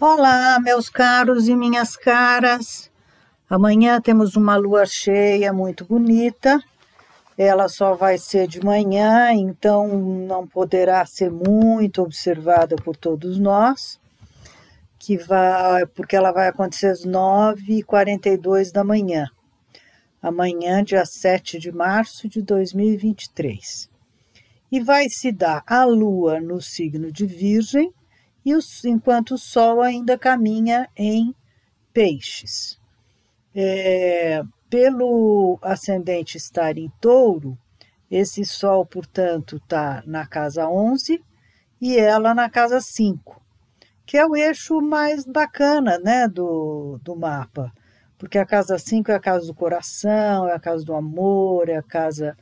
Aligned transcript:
Olá, 0.00 0.60
meus 0.60 0.88
caros 0.88 1.48
e 1.48 1.56
minhas 1.56 1.96
caras. 1.96 2.88
Amanhã 3.50 4.00
temos 4.00 4.36
uma 4.36 4.54
lua 4.54 4.86
cheia 4.86 5.52
muito 5.52 5.84
bonita. 5.84 6.62
Ela 7.36 7.68
só 7.68 7.96
vai 7.96 8.16
ser 8.16 8.46
de 8.46 8.64
manhã, 8.64 9.32
então 9.32 9.88
não 9.88 10.46
poderá 10.46 11.04
ser 11.04 11.32
muito 11.32 12.00
observada 12.00 12.76
por 12.76 12.96
todos 12.96 13.40
nós, 13.40 13.98
que 15.00 15.16
vai, 15.16 15.84
porque 15.86 16.14
ela 16.14 16.30
vai 16.30 16.46
acontecer 16.46 16.86
às 16.86 17.04
9h42 17.04 18.70
da 18.70 18.84
manhã. 18.84 19.26
Amanhã, 20.22 20.84
dia 20.84 21.04
7 21.04 21.58
de 21.58 21.72
março 21.72 22.28
de 22.28 22.40
2023. 22.40 23.90
E 24.70 24.78
vai 24.78 25.08
se 25.08 25.32
dar 25.32 25.64
a 25.66 25.84
lua 25.84 26.38
no 26.38 26.60
signo 26.60 27.10
de 27.10 27.26
Virgem 27.26 27.92
e 28.48 28.54
os, 28.54 28.82
enquanto 28.86 29.32
o 29.32 29.38
Sol 29.38 29.82
ainda 29.82 30.16
caminha 30.16 30.88
em 30.96 31.34
peixes. 31.92 32.80
É, 33.54 34.42
pelo 34.70 35.58
ascendente 35.60 36.38
estar 36.38 36.78
em 36.78 36.90
touro, 36.98 37.58
esse 38.10 38.46
Sol, 38.46 38.86
portanto, 38.86 39.56
está 39.56 40.02
na 40.06 40.26
casa 40.26 40.66
11 40.66 41.22
e 41.78 41.98
ela 41.98 42.34
na 42.34 42.48
casa 42.48 42.80
5, 42.80 43.38
que 44.06 44.16
é 44.16 44.26
o 44.26 44.34
eixo 44.34 44.80
mais 44.80 45.26
bacana 45.26 45.98
né, 45.98 46.26
do, 46.26 46.98
do 47.02 47.14
mapa, 47.14 47.70
porque 48.16 48.38
a 48.38 48.46
casa 48.46 48.78
5 48.78 49.12
é 49.12 49.14
a 49.14 49.20
casa 49.20 49.46
do 49.46 49.54
coração, 49.54 50.48
é 50.48 50.54
a 50.54 50.58
casa 50.58 50.82
do 50.86 50.94
amor, 50.94 51.68
é 51.68 51.76
a 51.76 51.82
casa 51.82 52.34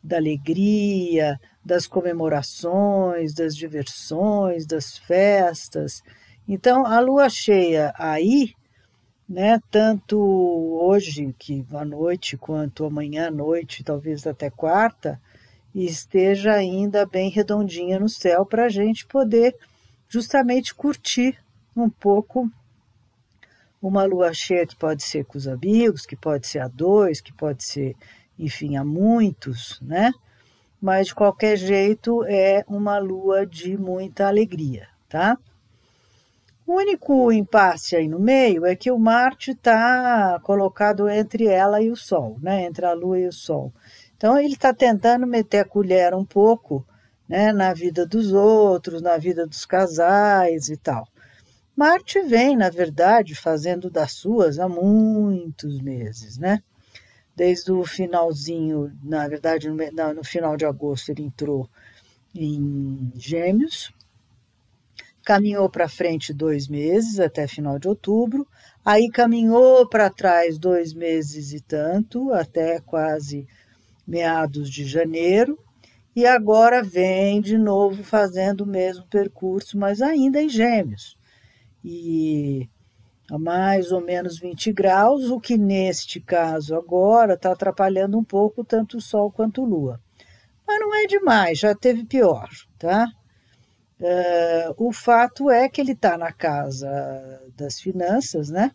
da 0.00 0.16
alegria, 0.16 1.40
das 1.64 1.86
comemorações, 1.86 3.34
das 3.34 3.54
diversões, 3.54 4.66
das 4.66 4.96
festas. 4.96 6.02
Então, 6.48 6.86
a 6.86 6.98
lua 7.00 7.28
cheia 7.28 7.92
aí, 7.96 8.54
né, 9.28 9.60
tanto 9.70 10.18
hoje, 10.18 11.34
que 11.38 11.64
à 11.72 11.84
noite, 11.84 12.36
quanto 12.36 12.84
amanhã 12.84 13.28
à 13.28 13.30
noite, 13.30 13.84
talvez 13.84 14.26
até 14.26 14.50
quarta, 14.50 15.20
esteja 15.74 16.52
ainda 16.52 17.06
bem 17.06 17.30
redondinha 17.30 18.00
no 18.00 18.08
céu 18.08 18.44
para 18.44 18.64
a 18.64 18.68
gente 18.68 19.06
poder 19.06 19.54
justamente 20.08 20.74
curtir 20.74 21.38
um 21.76 21.88
pouco 21.88 22.50
uma 23.80 24.04
lua 24.04 24.34
cheia 24.34 24.66
que 24.66 24.76
pode 24.76 25.02
ser 25.02 25.24
com 25.24 25.38
os 25.38 25.46
amigos, 25.46 26.04
que 26.04 26.16
pode 26.16 26.46
ser 26.46 26.58
a 26.58 26.68
dois, 26.68 27.20
que 27.20 27.32
pode 27.32 27.64
ser, 27.64 27.94
enfim, 28.38 28.76
a 28.76 28.84
muitos, 28.84 29.80
né? 29.80 30.12
Mas 30.80 31.08
de 31.08 31.14
qualquer 31.14 31.56
jeito 31.56 32.24
é 32.24 32.64
uma 32.66 32.98
lua 32.98 33.46
de 33.46 33.76
muita 33.76 34.26
alegria, 34.26 34.88
tá? 35.08 35.36
O 36.66 36.74
único 36.76 37.32
impasse 37.32 37.96
aí 37.96 38.08
no 38.08 38.20
meio 38.20 38.64
é 38.64 38.76
que 38.76 38.92
o 38.92 38.98
Marte 38.98 39.50
está 39.50 40.38
colocado 40.44 41.08
entre 41.08 41.46
ela 41.46 41.82
e 41.82 41.90
o 41.90 41.96
Sol, 41.96 42.38
né? 42.40 42.64
Entre 42.64 42.86
a 42.86 42.92
Lua 42.92 43.18
e 43.18 43.26
o 43.26 43.32
Sol. 43.32 43.72
Então 44.16 44.38
ele 44.38 44.54
está 44.54 44.72
tentando 44.72 45.26
meter 45.26 45.58
a 45.58 45.64
colher 45.64 46.14
um 46.14 46.24
pouco, 46.24 46.86
né? 47.28 47.52
Na 47.52 47.74
vida 47.74 48.06
dos 48.06 48.32
outros, 48.32 49.02
na 49.02 49.16
vida 49.16 49.46
dos 49.48 49.66
casais 49.66 50.68
e 50.68 50.76
tal. 50.76 51.08
Marte 51.74 52.22
vem, 52.22 52.56
na 52.56 52.70
verdade, 52.70 53.34
fazendo 53.34 53.90
das 53.90 54.12
suas 54.12 54.60
há 54.60 54.68
muitos 54.68 55.80
meses, 55.80 56.38
né? 56.38 56.62
Desde 57.34 57.72
o 57.72 57.84
finalzinho, 57.84 58.92
na 59.02 59.26
verdade, 59.28 59.68
no, 59.68 59.76
no 60.14 60.24
final 60.24 60.56
de 60.56 60.64
agosto, 60.64 61.10
ele 61.10 61.22
entrou 61.22 61.68
em 62.34 63.12
Gêmeos, 63.16 63.92
caminhou 65.24 65.68
para 65.68 65.88
frente 65.88 66.32
dois 66.32 66.68
meses, 66.68 67.20
até 67.20 67.46
final 67.46 67.78
de 67.78 67.88
outubro, 67.88 68.46
aí 68.84 69.08
caminhou 69.08 69.88
para 69.88 70.10
trás 70.10 70.58
dois 70.58 70.92
meses 70.92 71.52
e 71.52 71.60
tanto, 71.60 72.32
até 72.32 72.80
quase 72.80 73.46
meados 74.06 74.70
de 74.70 74.84
janeiro, 74.84 75.58
e 76.14 76.26
agora 76.26 76.82
vem 76.82 77.40
de 77.40 77.56
novo 77.56 78.02
fazendo 78.02 78.62
o 78.62 78.66
mesmo 78.66 79.06
percurso, 79.06 79.78
mas 79.78 80.02
ainda 80.02 80.42
em 80.42 80.48
Gêmeos. 80.48 81.16
E 81.84 82.68
a 83.30 83.38
mais 83.38 83.92
ou 83.92 84.00
menos 84.00 84.38
20 84.38 84.72
graus, 84.72 85.30
o 85.30 85.38
que 85.38 85.56
neste 85.56 86.20
caso 86.20 86.74
agora 86.74 87.34
está 87.34 87.52
atrapalhando 87.52 88.18
um 88.18 88.24
pouco 88.24 88.64
tanto 88.64 88.96
o 88.96 89.00
Sol 89.00 89.30
quanto 89.30 89.62
a 89.62 89.66
Lua. 89.66 90.00
Mas 90.66 90.80
não 90.80 90.94
é 90.94 91.06
demais, 91.06 91.58
já 91.58 91.74
teve 91.74 92.04
pior, 92.04 92.48
tá? 92.78 93.06
Uh, 94.00 94.88
o 94.88 94.92
fato 94.92 95.50
é 95.50 95.68
que 95.68 95.80
ele 95.80 95.92
está 95.92 96.18
na 96.18 96.32
casa 96.32 96.88
das 97.56 97.78
finanças, 97.78 98.50
né? 98.50 98.72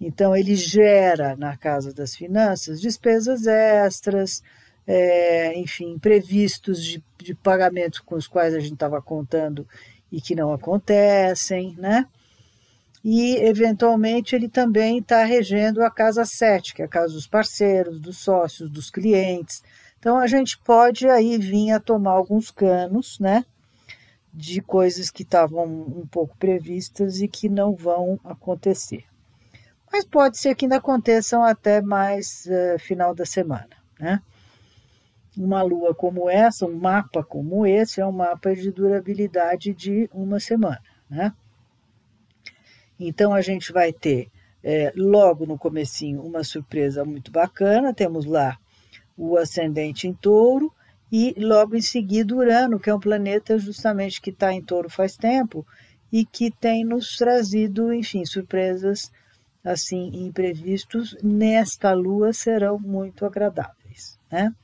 Então 0.00 0.36
ele 0.36 0.56
gera 0.56 1.36
na 1.36 1.56
casa 1.56 1.92
das 1.92 2.16
finanças 2.16 2.80
despesas 2.80 3.46
extras, 3.46 4.42
é, 4.86 5.58
enfim, 5.58 5.98
previstos 5.98 6.82
de, 6.82 7.02
de 7.18 7.34
pagamentos 7.34 8.00
com 8.00 8.14
os 8.14 8.26
quais 8.26 8.54
a 8.54 8.60
gente 8.60 8.74
estava 8.74 9.00
contando 9.00 9.66
e 10.10 10.20
que 10.20 10.34
não 10.34 10.52
acontecem, 10.52 11.74
né? 11.78 12.06
E, 13.04 13.36
eventualmente, 13.36 14.34
ele 14.34 14.48
também 14.48 14.98
está 14.98 15.24
regendo 15.24 15.82
a 15.82 15.90
casa 15.90 16.24
7, 16.24 16.74
que 16.74 16.82
é 16.82 16.84
a 16.84 16.88
casa 16.88 17.12
dos 17.12 17.26
parceiros, 17.26 18.00
dos 18.00 18.18
sócios, 18.18 18.70
dos 18.70 18.90
clientes. 18.90 19.62
Então, 19.98 20.18
a 20.18 20.26
gente 20.26 20.58
pode 20.58 21.08
aí 21.08 21.38
vir 21.38 21.72
a 21.72 21.80
tomar 21.80 22.12
alguns 22.12 22.50
canos, 22.50 23.18
né? 23.18 23.44
De 24.32 24.60
coisas 24.60 25.10
que 25.10 25.22
estavam 25.22 25.64
um 25.64 26.06
pouco 26.06 26.36
previstas 26.36 27.20
e 27.20 27.28
que 27.28 27.48
não 27.48 27.74
vão 27.74 28.20
acontecer. 28.24 29.04
Mas 29.90 30.04
pode 30.04 30.38
ser 30.38 30.54
que 30.54 30.64
ainda 30.64 30.76
aconteçam 30.76 31.42
até 31.42 31.80
mais 31.80 32.46
uh, 32.46 32.78
final 32.78 33.14
da 33.14 33.24
semana, 33.24 33.70
né? 33.98 34.20
Uma 35.36 35.62
lua 35.62 35.94
como 35.94 36.28
essa, 36.28 36.66
um 36.66 36.76
mapa 36.76 37.22
como 37.22 37.66
esse, 37.66 38.00
é 38.00 38.06
um 38.06 38.12
mapa 38.12 38.54
de 38.54 38.70
durabilidade 38.70 39.72
de 39.74 40.08
uma 40.12 40.40
semana, 40.40 40.82
né? 41.08 41.32
Então 42.98 43.34
a 43.34 43.40
gente 43.40 43.72
vai 43.72 43.92
ter 43.92 44.28
é, 44.62 44.92
logo 44.96 45.46
no 45.46 45.58
comecinho 45.58 46.22
uma 46.22 46.42
surpresa 46.42 47.04
muito 47.04 47.30
bacana. 47.30 47.94
Temos 47.94 48.24
lá 48.24 48.58
o 49.16 49.36
ascendente 49.36 50.06
em 50.06 50.12
touro 50.12 50.72
e 51.10 51.34
logo 51.38 51.76
em 51.76 51.80
seguida 51.80 52.34
Urano, 52.34 52.80
que 52.80 52.90
é 52.90 52.94
um 52.94 53.00
planeta 53.00 53.58
justamente 53.58 54.20
que 54.20 54.30
está 54.30 54.52
em 54.52 54.62
touro 54.62 54.90
faz 54.90 55.16
tempo 55.16 55.66
e 56.12 56.24
que 56.24 56.50
tem 56.50 56.84
nos 56.84 57.16
trazido, 57.16 57.92
enfim, 57.92 58.24
surpresas 58.24 59.10
assim 59.64 60.10
imprevistos 60.26 61.16
nesta 61.22 61.92
lua 61.92 62.32
serão 62.32 62.78
muito 62.78 63.26
agradáveis, 63.26 64.18
né? 64.30 64.54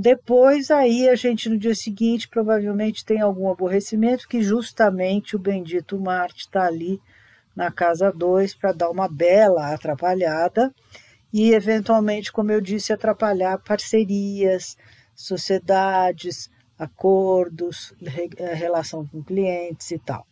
Depois 0.00 0.70
aí 0.70 1.10
a 1.10 1.14
gente 1.14 1.50
no 1.50 1.58
dia 1.58 1.74
seguinte 1.74 2.26
provavelmente 2.26 3.04
tem 3.04 3.20
algum 3.20 3.50
aborrecimento 3.50 4.26
que 4.26 4.40
justamente 4.40 5.36
o 5.36 5.38
bendito 5.38 6.00
Marte 6.00 6.44
está 6.44 6.64
ali 6.64 6.98
na 7.54 7.70
casa 7.70 8.10
2 8.10 8.54
para 8.54 8.72
dar 8.72 8.88
uma 8.88 9.06
bela 9.06 9.74
atrapalhada 9.74 10.74
e, 11.30 11.52
eventualmente, 11.52 12.32
como 12.32 12.50
eu 12.50 12.62
disse, 12.62 12.94
atrapalhar 12.94 13.58
parcerias, 13.58 14.74
sociedades, 15.14 16.50
acordos, 16.78 17.92
eh, 18.38 18.54
relação 18.54 19.06
com 19.06 19.22
clientes 19.22 19.90
e 19.90 19.98
tal. 19.98 20.26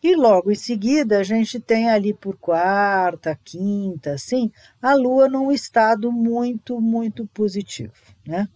E 0.00 0.14
logo 0.14 0.52
em 0.52 0.54
seguida, 0.54 1.18
a 1.18 1.24
gente 1.24 1.58
tem 1.58 1.90
ali 1.90 2.14
por 2.14 2.36
quarta, 2.36 3.36
quinta, 3.44 4.12
assim, 4.12 4.52
a 4.80 4.94
Lua 4.94 5.28
num 5.28 5.50
estado 5.50 6.12
muito, 6.12 6.80
muito 6.80 7.26
positivo, 7.34 7.92
né? 8.24 8.48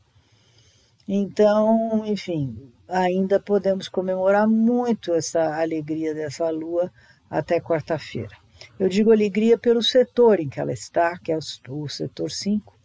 Então, 1.13 2.07
enfim, 2.07 2.71
ainda 2.89 3.41
podemos 3.41 3.89
comemorar 3.89 4.47
muito 4.47 5.13
essa 5.13 5.61
alegria 5.61 6.15
dessa 6.15 6.49
Lua 6.51 6.89
até 7.29 7.61
quarta-feira. 7.61 8.37
Eu 8.79 8.89
digo 8.89 9.11
alegria 9.11 9.59
pelo 9.59 9.83
setor 9.83 10.39
em 10.39 10.49
que 10.49 10.61
ela 10.61 10.73
está, 10.73 11.19
que 11.19 11.33
é 11.33 11.37
o, 11.37 11.89
setor 11.89 12.31
5, 12.31 12.79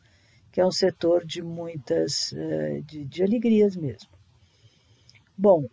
que 0.51 0.59
é 0.59 0.65
um 0.65 0.71
setor 0.71 1.23
de 1.23 1.43
muitas, 1.43 2.33
eh, 2.35 2.81
de, 2.83 3.05
de 3.05 3.21
alegrias 3.21 3.75
mesmo. 3.75 4.09
Bom, 5.37 5.65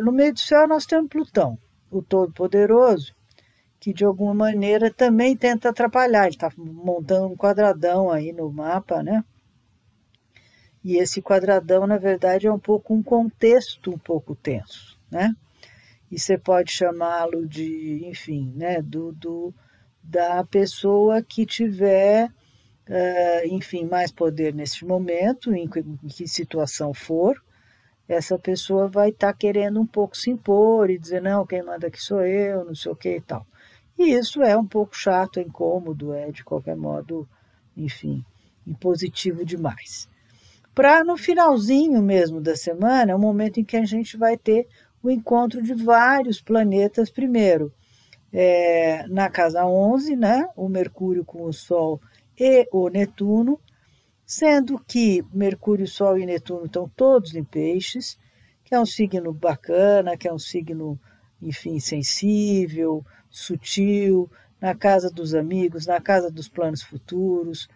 no 0.00 0.12
meio 0.12 0.34
do 0.34 0.38
céu 0.38 0.68
nós 0.68 0.86
temos 0.86 1.08
Plutão, 1.08 1.58
o 1.90 2.00
Todo-Poderoso, 2.00 3.12
que 3.80 3.92
de 3.92 4.04
alguma 4.04 4.34
maneira 4.34 4.88
também 4.88 5.36
tenta 5.36 5.70
atrapalhar. 5.70 6.26
Ele 6.26 6.36
está 6.36 6.52
montando 6.56 7.26
um 7.26 7.36
quadradão 7.36 8.08
aí 8.08 8.32
no 8.32 8.52
mapa, 8.52 9.02
né? 9.02 9.24
E 10.84 10.96
esse 10.96 11.20
quadradão, 11.20 11.86
na 11.86 11.98
verdade, 11.98 12.46
é 12.46 12.52
um 12.52 12.58
pouco 12.58 12.94
um 12.94 13.02
contexto 13.02 13.90
um 13.90 13.98
pouco 13.98 14.34
tenso, 14.34 14.98
né? 15.10 15.34
e 16.10 16.18
você 16.18 16.38
pode 16.38 16.72
chamá-lo 16.72 17.46
de, 17.46 18.02
enfim, 18.06 18.52
né, 18.56 18.80
do, 18.80 19.12
do, 19.12 19.54
da 20.02 20.42
pessoa 20.44 21.22
que 21.22 21.44
tiver, 21.44 22.28
uh, 22.28 23.46
enfim, 23.46 23.84
mais 23.84 24.10
poder 24.10 24.54
neste 24.54 24.84
momento, 24.84 25.54
em, 25.54 25.68
em 26.02 26.08
que 26.08 26.26
situação 26.26 26.94
for, 26.94 27.42
essa 28.08 28.38
pessoa 28.38 28.88
vai 28.88 29.10
estar 29.10 29.32
tá 29.32 29.38
querendo 29.38 29.80
um 29.80 29.86
pouco 29.86 30.16
se 30.16 30.30
impor 30.30 30.88
e 30.88 30.98
dizer, 30.98 31.20
não, 31.20 31.46
quem 31.46 31.62
manda 31.62 31.88
aqui 31.88 32.00
sou 32.00 32.22
eu, 32.22 32.64
não 32.64 32.74
sei 32.74 32.90
o 32.90 32.96
que 32.96 33.16
e 33.16 33.20
tal. 33.20 33.46
E 33.98 34.12
isso 34.12 34.42
é 34.42 34.56
um 34.56 34.66
pouco 34.66 34.96
chato, 34.96 35.38
é 35.38 35.42
incômodo, 35.42 36.14
é 36.14 36.30
de 36.30 36.42
qualquer 36.42 36.76
modo, 36.76 37.28
enfim, 37.76 38.24
impositivo 38.66 39.44
demais. 39.44 40.08
Para 40.78 41.02
no 41.02 41.16
finalzinho 41.16 42.00
mesmo 42.00 42.40
da 42.40 42.54
semana, 42.54 43.10
é 43.10 43.14
o 43.16 43.18
momento 43.18 43.58
em 43.58 43.64
que 43.64 43.76
a 43.76 43.84
gente 43.84 44.16
vai 44.16 44.36
ter 44.36 44.68
o 45.02 45.10
encontro 45.10 45.60
de 45.60 45.74
vários 45.74 46.40
planetas 46.40 47.10
primeiro. 47.10 47.74
É, 48.32 49.04
na 49.08 49.28
casa 49.28 49.66
11, 49.66 50.14
né, 50.14 50.48
o 50.54 50.68
Mercúrio 50.68 51.24
com 51.24 51.42
o 51.42 51.52
Sol 51.52 52.00
e 52.38 52.68
o 52.70 52.88
Netuno, 52.88 53.58
sendo 54.24 54.78
que 54.78 55.24
Mercúrio, 55.32 55.84
Sol 55.84 56.16
e 56.16 56.24
Netuno 56.24 56.66
estão 56.66 56.88
todos 56.88 57.34
em 57.34 57.42
peixes, 57.42 58.16
que 58.62 58.72
é 58.72 58.78
um 58.78 58.86
signo 58.86 59.32
bacana, 59.32 60.16
que 60.16 60.28
é 60.28 60.32
um 60.32 60.38
signo, 60.38 60.96
enfim, 61.42 61.80
sensível, 61.80 63.04
sutil, 63.28 64.30
na 64.60 64.76
casa 64.76 65.10
dos 65.10 65.34
amigos, 65.34 65.86
na 65.86 66.00
casa 66.00 66.30
dos 66.30 66.48
planos 66.48 66.84
futuros. 66.84 67.68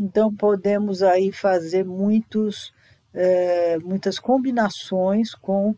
Então 0.00 0.34
podemos 0.34 1.02
aí 1.02 1.30
fazer 1.30 1.84
muitos, 1.84 2.72
é, 3.12 3.78
muitas 3.80 4.18
combinações 4.18 5.34
com 5.34 5.76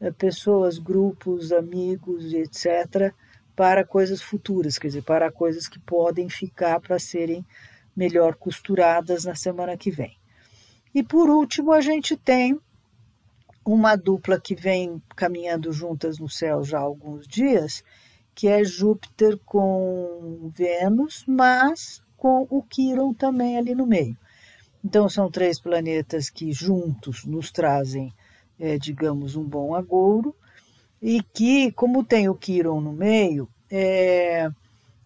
é, 0.00 0.10
pessoas, 0.10 0.76
grupos, 0.76 1.52
amigos, 1.52 2.32
etc., 2.32 3.14
para 3.54 3.84
coisas 3.84 4.20
futuras, 4.20 4.76
quer 4.76 4.88
dizer, 4.88 5.04
para 5.04 5.30
coisas 5.30 5.68
que 5.68 5.78
podem 5.78 6.28
ficar 6.28 6.80
para 6.80 6.98
serem 6.98 7.46
melhor 7.96 8.34
costuradas 8.34 9.24
na 9.24 9.36
semana 9.36 9.76
que 9.76 9.92
vem. 9.92 10.18
E 10.92 11.04
por 11.04 11.30
último, 11.30 11.70
a 11.70 11.80
gente 11.80 12.16
tem 12.16 12.58
uma 13.64 13.94
dupla 13.94 14.40
que 14.40 14.56
vem 14.56 15.00
caminhando 15.14 15.72
juntas 15.72 16.18
no 16.18 16.28
céu 16.28 16.64
já 16.64 16.78
há 16.78 16.82
alguns 16.82 17.28
dias, 17.28 17.84
que 18.34 18.48
é 18.48 18.64
Júpiter 18.64 19.38
com 19.46 20.50
Vênus, 20.52 21.24
mas 21.28 22.02
com 22.16 22.46
o 22.50 22.62
Quiron 22.62 23.12
também 23.12 23.56
ali 23.58 23.74
no 23.74 23.86
meio. 23.86 24.16
Então, 24.84 25.08
são 25.08 25.30
três 25.30 25.58
planetas 25.58 26.28
que 26.28 26.52
juntos 26.52 27.24
nos 27.24 27.50
trazem, 27.50 28.12
é, 28.58 28.78
digamos, 28.78 29.34
um 29.34 29.44
bom 29.44 29.74
agouro, 29.74 30.34
e 31.00 31.22
que, 31.22 31.72
como 31.72 32.04
tem 32.04 32.28
o 32.28 32.34
Quiron 32.34 32.80
no 32.80 32.92
meio, 32.92 33.48
é, 33.70 34.50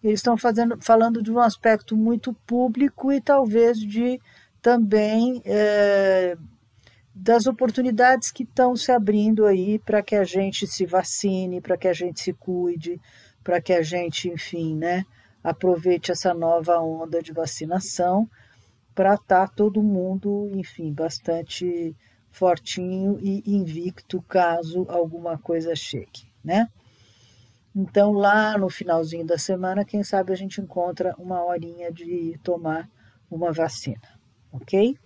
eles 0.03 0.19
estão 0.19 0.37
fazendo, 0.37 0.77
falando 0.81 1.21
de 1.21 1.31
um 1.31 1.39
aspecto 1.39 1.95
muito 1.95 2.33
público 2.45 3.11
e 3.11 3.21
talvez 3.21 3.79
de 3.79 4.19
também 4.61 5.41
é, 5.45 6.37
das 7.13 7.47
oportunidades 7.47 8.31
que 8.31 8.43
estão 8.43 8.75
se 8.75 8.91
abrindo 8.91 9.45
aí 9.45 9.79
para 9.79 10.01
que 10.01 10.15
a 10.15 10.23
gente 10.23 10.65
se 10.67 10.85
vacine, 10.85 11.61
para 11.61 11.77
que 11.77 11.87
a 11.87 11.93
gente 11.93 12.21
se 12.21 12.33
cuide, 12.33 12.99
para 13.43 13.61
que 13.61 13.73
a 13.73 13.81
gente, 13.81 14.29
enfim, 14.29 14.75
né, 14.75 15.05
aproveite 15.43 16.11
essa 16.11 16.33
nova 16.33 16.79
onda 16.79 17.21
de 17.21 17.31
vacinação 17.31 18.29
para 18.93 19.13
estar 19.15 19.47
tá 19.47 19.53
todo 19.53 19.81
mundo, 19.81 20.49
enfim, 20.53 20.91
bastante 20.91 21.95
fortinho 22.31 23.17
e 23.21 23.41
invicto 23.45 24.21
caso 24.21 24.85
alguma 24.89 25.37
coisa 25.37 25.75
chegue, 25.75 26.31
né? 26.43 26.67
Então, 27.75 28.11
lá 28.11 28.57
no 28.57 28.69
finalzinho 28.69 29.25
da 29.25 29.37
semana, 29.37 29.85
quem 29.85 30.03
sabe 30.03 30.33
a 30.33 30.35
gente 30.35 30.59
encontra 30.59 31.15
uma 31.17 31.43
horinha 31.43 31.91
de 31.91 32.37
tomar 32.43 32.89
uma 33.29 33.51
vacina, 33.51 34.19
ok? 34.51 34.97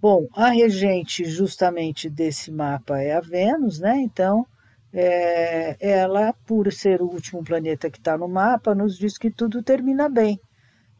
Bom, 0.00 0.26
a 0.32 0.48
regente 0.48 1.24
justamente 1.26 2.08
desse 2.08 2.50
mapa 2.50 2.98
é 2.98 3.12
a 3.12 3.20
Vênus, 3.20 3.80
né? 3.80 3.96
Então, 4.00 4.46
é, 4.92 5.76
ela, 5.80 6.32
por 6.46 6.72
ser 6.72 7.00
o 7.00 7.06
último 7.06 7.44
planeta 7.44 7.90
que 7.90 7.98
está 7.98 8.18
no 8.18 8.28
mapa, 8.28 8.74
nos 8.74 8.98
diz 8.98 9.16
que 9.16 9.30
tudo 9.30 9.62
termina 9.62 10.08
bem. 10.08 10.40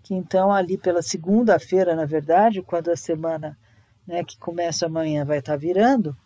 Que 0.03 0.15
então, 0.15 0.53
ali 0.53 0.79
pela 0.79 1.03
segunda-feira, 1.03 1.95
na 1.95 2.05
verdade, 2.05 2.63
quando 2.63 2.91
a 2.91 2.97
semana 2.97 3.59
né, 4.07 4.25
que 4.25 4.39
começa 4.39 4.87
amanhã 4.87 5.25
vai 5.25 5.39
estar 5.39 5.53
tá 5.53 5.59
virando, 5.59 6.17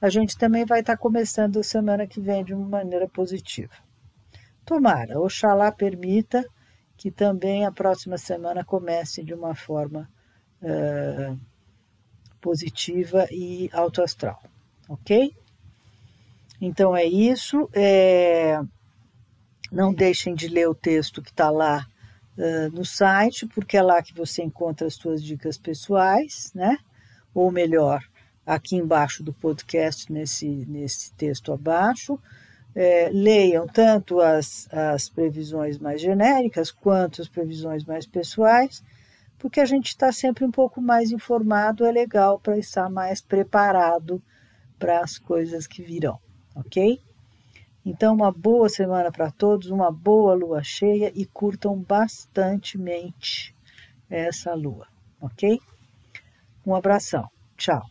a 0.00 0.08
gente 0.08 0.36
também 0.38 0.64
vai 0.64 0.80
estar 0.80 0.96
tá 0.96 1.02
começando 1.02 1.58
a 1.58 1.62
semana 1.62 2.06
que 2.06 2.20
vem 2.20 2.44
de 2.44 2.54
uma 2.54 2.66
maneira 2.66 3.08
positiva. 3.08 3.74
Tomara, 4.64 5.20
Oxalá 5.20 5.70
permita 5.72 6.44
que 6.96 7.10
também 7.10 7.66
a 7.66 7.72
próxima 7.72 8.16
semana 8.16 8.64
comece 8.64 9.24
de 9.24 9.34
uma 9.34 9.54
forma 9.54 10.08
uh, 10.62 11.38
positiva 12.40 13.26
e 13.30 13.68
autoastral, 13.72 14.40
ok? 14.88 15.34
Então 16.60 16.96
é 16.96 17.04
isso. 17.04 17.68
É... 17.72 18.60
Não 19.72 19.94
deixem 19.94 20.34
de 20.34 20.48
ler 20.48 20.68
o 20.68 20.74
texto 20.74 21.22
que 21.22 21.30
está 21.30 21.48
lá 21.48 21.86
uh, 22.36 22.70
no 22.74 22.84
site, 22.84 23.46
porque 23.46 23.76
é 23.76 23.82
lá 23.82 24.02
que 24.02 24.12
você 24.12 24.42
encontra 24.42 24.86
as 24.86 24.94
suas 24.94 25.22
dicas 25.22 25.56
pessoais, 25.56 26.50
né? 26.54 26.76
Ou 27.32 27.52
melhor, 27.52 28.02
aqui 28.44 28.74
embaixo 28.76 29.22
do 29.22 29.32
podcast, 29.32 30.12
nesse, 30.12 30.48
nesse 30.66 31.12
texto 31.14 31.52
abaixo. 31.52 32.18
É, 32.74 33.10
leiam 33.12 33.66
tanto 33.66 34.20
as, 34.20 34.68
as 34.72 35.08
previsões 35.08 35.78
mais 35.78 36.00
genéricas 36.00 36.70
quanto 36.70 37.20
as 37.20 37.28
previsões 37.28 37.84
mais 37.84 38.06
pessoais, 38.06 38.82
porque 39.38 39.58
a 39.58 39.64
gente 39.64 39.88
está 39.88 40.12
sempre 40.12 40.44
um 40.44 40.52
pouco 40.52 40.80
mais 40.80 41.10
informado, 41.10 41.84
é 41.84 41.90
legal 41.90 42.38
para 42.38 42.56
estar 42.58 42.88
mais 42.88 43.20
preparado 43.20 44.22
para 44.78 45.00
as 45.00 45.18
coisas 45.18 45.66
que 45.66 45.82
virão, 45.82 46.18
ok? 46.54 47.00
Então, 47.84 48.14
uma 48.14 48.30
boa 48.30 48.68
semana 48.68 49.10
para 49.10 49.30
todos, 49.30 49.70
uma 49.70 49.90
boa 49.90 50.34
lua 50.34 50.62
cheia 50.62 51.10
e 51.14 51.24
curtam 51.24 51.78
bastantemente 51.78 53.54
essa 54.08 54.54
lua, 54.54 54.86
ok? 55.20 55.60
Um 56.66 56.74
abração, 56.74 57.28
tchau. 57.56 57.82